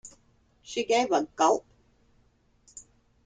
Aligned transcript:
She 0.63 0.83
gave 0.83 1.11
a 1.11 1.25
gulp. 1.35 1.63